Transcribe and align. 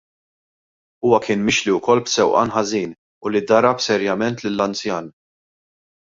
Huwa 1.05 1.19
kien 1.25 1.43
mixli 1.49 1.75
wkoll 1.75 2.01
b'sewqan 2.07 2.55
ħażin 2.57 2.97
u 3.27 3.33
li 3.35 3.43
darab 3.53 3.85
serjament 3.91 4.43
lill-anzjan. 4.47 5.13